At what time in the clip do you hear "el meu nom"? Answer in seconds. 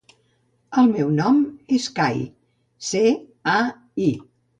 0.81-1.43